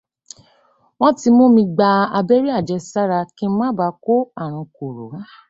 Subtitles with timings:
[0.99, 5.05] Wọ́n ti mú mi gba abẹ́rẹ́ àjẹsára kí n má baà kó àrùn kòró